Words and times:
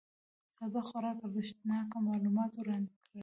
ساده 0.57 0.81
خورا 0.87 1.11
ارزښتناک 1.23 1.89
معلومات 2.07 2.51
وړاندي 2.55 2.95
کړل 3.05 3.15